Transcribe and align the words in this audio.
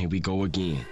Here 0.00 0.08
we 0.08 0.18
go 0.18 0.44
again. 0.44 0.86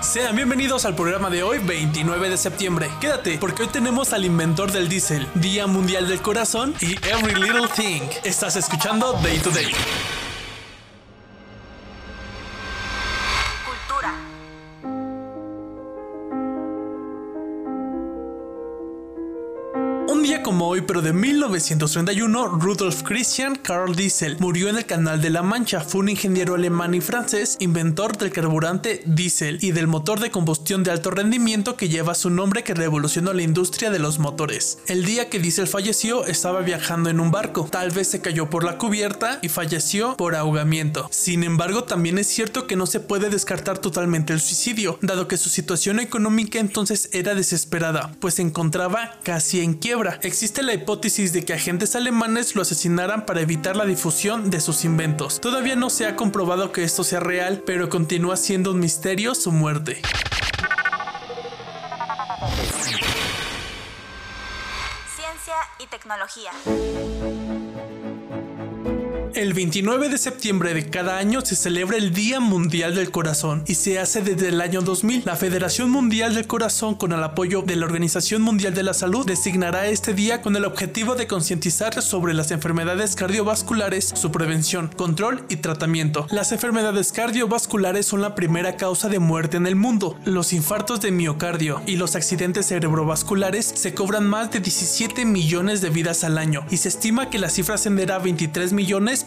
Sean 0.00 0.36
bienvenidos 0.36 0.86
al 0.86 0.94
programa 0.94 1.28
de 1.28 1.42
hoy, 1.42 1.58
29 1.58 2.30
de 2.30 2.38
septiembre. 2.38 2.88
Quédate, 2.98 3.36
porque 3.36 3.64
hoy 3.64 3.68
tenemos 3.68 4.14
al 4.14 4.24
inventor 4.24 4.72
del 4.72 4.88
diésel, 4.88 5.26
Día 5.34 5.66
Mundial 5.66 6.08
del 6.08 6.22
Corazón 6.22 6.74
y 6.80 6.92
Every 7.06 7.34
Little 7.34 7.68
Thing. 7.76 8.08
Estás 8.24 8.56
escuchando 8.56 9.12
Day 9.22 9.38
to 9.40 9.50
Day. 9.50 9.70
Como 20.44 20.68
hoy, 20.68 20.82
pero 20.82 21.02
de 21.02 21.12
1931, 21.12 22.46
Rudolf 22.60 23.02
Christian 23.02 23.56
Karl 23.56 23.96
Diesel 23.96 24.36
murió 24.38 24.68
en 24.68 24.76
el 24.76 24.86
Canal 24.86 25.20
de 25.20 25.30
la 25.30 25.42
Mancha. 25.42 25.80
Fue 25.80 26.00
un 26.00 26.08
ingeniero 26.08 26.54
alemán 26.54 26.94
y 26.94 27.00
francés, 27.00 27.56
inventor 27.58 28.16
del 28.16 28.30
carburante 28.30 29.02
diésel 29.04 29.58
y 29.60 29.72
del 29.72 29.88
motor 29.88 30.20
de 30.20 30.30
combustión 30.30 30.84
de 30.84 30.92
alto 30.92 31.10
rendimiento 31.10 31.76
que 31.76 31.88
lleva 31.88 32.14
su 32.14 32.30
nombre 32.30 32.62
que 32.62 32.72
revolucionó 32.72 33.32
la 33.32 33.42
industria 33.42 33.90
de 33.90 33.98
los 33.98 34.20
motores. 34.20 34.78
El 34.86 35.04
día 35.04 35.28
que 35.28 35.40
Diesel 35.40 35.66
falleció, 35.66 36.24
estaba 36.24 36.60
viajando 36.60 37.10
en 37.10 37.18
un 37.18 37.32
barco. 37.32 37.68
Tal 37.70 37.90
vez 37.90 38.06
se 38.06 38.20
cayó 38.20 38.48
por 38.48 38.62
la 38.62 38.78
cubierta 38.78 39.40
y 39.42 39.48
falleció 39.48 40.16
por 40.16 40.36
ahogamiento. 40.36 41.08
Sin 41.10 41.42
embargo, 41.42 41.82
también 41.84 42.18
es 42.18 42.28
cierto 42.28 42.68
que 42.68 42.76
no 42.76 42.86
se 42.86 43.00
puede 43.00 43.28
descartar 43.28 43.78
totalmente 43.78 44.32
el 44.32 44.40
suicidio, 44.40 44.98
dado 45.02 45.26
que 45.26 45.36
su 45.36 45.48
situación 45.48 45.98
económica 45.98 46.60
entonces 46.60 47.08
era 47.12 47.34
desesperada, 47.34 48.12
pues 48.20 48.34
se 48.34 48.42
encontraba 48.42 49.18
casi 49.24 49.60
en 49.60 49.74
quiebra. 49.74 50.12
Existe 50.22 50.62
la 50.62 50.72
hipótesis 50.72 51.32
de 51.32 51.44
que 51.44 51.52
agentes 51.52 51.96
alemanes 51.96 52.54
lo 52.54 52.62
asesinaran 52.62 53.26
para 53.26 53.40
evitar 53.40 53.74
la 53.74 53.84
difusión 53.84 54.50
de 54.50 54.60
sus 54.60 54.84
inventos. 54.84 55.40
Todavía 55.40 55.74
no 55.74 55.90
se 55.90 56.06
ha 56.06 56.14
comprobado 56.14 56.70
que 56.70 56.84
esto 56.84 57.02
sea 57.02 57.18
real, 57.18 57.64
pero 57.66 57.88
continúa 57.88 58.36
siendo 58.36 58.70
un 58.70 58.78
misterio 58.78 59.34
su 59.34 59.50
muerte. 59.50 60.00
Ciencia 65.16 65.56
y 65.80 65.86
tecnología. 65.88 66.52
El 69.42 69.54
29 69.54 70.08
de 70.08 70.18
septiembre 70.18 70.72
de 70.72 70.88
cada 70.88 71.18
año 71.18 71.40
se 71.40 71.56
celebra 71.56 71.96
el 71.96 72.14
Día 72.14 72.38
Mundial 72.38 72.94
del 72.94 73.10
Corazón 73.10 73.64
y 73.66 73.74
se 73.74 73.98
hace 73.98 74.22
desde 74.22 74.50
el 74.50 74.60
año 74.60 74.82
2000. 74.82 75.24
La 75.24 75.34
Federación 75.34 75.90
Mundial 75.90 76.36
del 76.36 76.46
Corazón, 76.46 76.94
con 76.94 77.10
el 77.10 77.20
apoyo 77.24 77.62
de 77.62 77.74
la 77.74 77.86
Organización 77.86 78.42
Mundial 78.42 78.72
de 78.72 78.84
la 78.84 78.94
Salud, 78.94 79.26
designará 79.26 79.88
este 79.88 80.14
día 80.14 80.42
con 80.42 80.54
el 80.54 80.64
objetivo 80.64 81.16
de 81.16 81.26
concientizar 81.26 82.00
sobre 82.02 82.34
las 82.34 82.52
enfermedades 82.52 83.16
cardiovasculares, 83.16 84.12
su 84.14 84.30
prevención, 84.30 84.86
control 84.96 85.44
y 85.48 85.56
tratamiento. 85.56 86.28
Las 86.30 86.52
enfermedades 86.52 87.10
cardiovasculares 87.10 88.06
son 88.06 88.22
la 88.22 88.36
primera 88.36 88.76
causa 88.76 89.08
de 89.08 89.18
muerte 89.18 89.56
en 89.56 89.66
el 89.66 89.74
mundo. 89.74 90.16
Los 90.24 90.52
infartos 90.52 91.00
de 91.00 91.10
miocardio 91.10 91.82
y 91.84 91.96
los 91.96 92.14
accidentes 92.14 92.66
cerebrovasculares 92.68 93.66
se 93.74 93.92
cobran 93.92 94.24
más 94.24 94.52
de 94.52 94.60
17 94.60 95.24
millones 95.24 95.80
de 95.80 95.90
vidas 95.90 96.22
al 96.22 96.38
año 96.38 96.64
y 96.70 96.76
se 96.76 96.90
estima 96.90 97.28
que 97.28 97.40
la 97.40 97.50
cifra 97.50 97.74
ascenderá 97.74 98.14
a 98.14 98.20
23 98.20 98.72
millones 98.72 99.26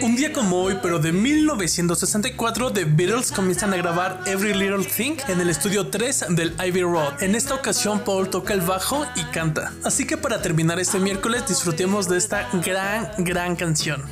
Un 0.00 0.14
día 0.14 0.32
como 0.32 0.62
hoy, 0.62 0.78
pero 0.80 1.00
de 1.00 1.10
1964, 1.10 2.72
The 2.72 2.84
Beatles 2.84 3.32
comienzan 3.32 3.74
a 3.74 3.76
grabar 3.76 4.20
Every 4.26 4.54
Little 4.54 4.84
Thing 4.84 5.16
en 5.26 5.40
el 5.40 5.50
estudio 5.50 5.88
3 5.88 6.26
del 6.36 6.54
Ivy 6.64 6.82
Road. 6.82 7.20
En 7.20 7.34
esta 7.34 7.54
ocasión, 7.54 7.98
Paul 8.04 8.30
toca 8.30 8.54
el 8.54 8.60
bajo 8.60 9.04
y 9.16 9.24
canta. 9.24 9.72
Así 9.84 10.06
que 10.06 10.16
para 10.16 10.40
terminar 10.40 10.78
este 10.78 11.00
miércoles, 11.00 11.48
disfrutemos 11.48 12.08
de 12.08 12.16
esta 12.16 12.48
gran, 12.64 13.10
gran 13.18 13.56
canción. 13.56 14.04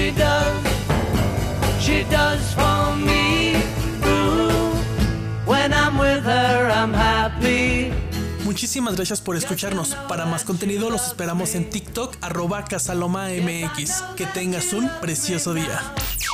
She 0.00 0.12
does, 0.12 0.39
she 1.90 2.04
does 2.04 2.54
for 2.54 2.94
me. 2.96 3.56
Ooh, 4.06 4.74
when 5.44 5.72
I'm 5.72 5.98
with 5.98 6.24
her, 6.24 6.70
I'm 6.70 6.94
happy. 6.94 7.92
Muchísimas 8.44 8.96
gracias 8.96 9.20
por 9.20 9.36
escucharnos. 9.36 9.94
Para 10.08 10.24
más 10.26 10.44
contenido 10.44 10.90
los 10.90 11.06
esperamos 11.06 11.54
en 11.54 11.70
TikTok 11.70 12.16
arroba 12.20 12.64
casalomamx. 12.64 14.02
Que 14.16 14.26
tengas 14.26 14.72
un 14.72 14.88
precioso 15.00 15.54
día. 15.54 15.80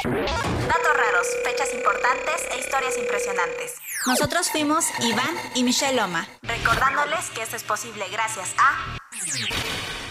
Datos 0.05 0.95
raros, 1.03 1.27
fechas 1.45 1.75
importantes 1.75 2.37
e 2.53 2.61
historias 2.61 2.97
impresionantes. 2.99 3.75
Nosotros 4.07 4.51
fuimos 4.51 4.85
Iván 5.01 5.35
y 5.55 5.65
Michelle 5.65 5.97
Loma, 5.97 6.29
recordándoles 6.43 7.31
que 7.35 7.43
esto 7.43 7.57
es 7.57 7.65
posible 7.65 8.05
gracias 8.13 8.55
a... 8.59 8.97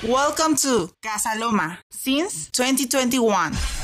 Welcome 0.03 0.57
to 0.57 0.91
Casa 1.01 1.35
Loma 1.35 1.79
since 1.89 2.50
2021. 2.51 3.75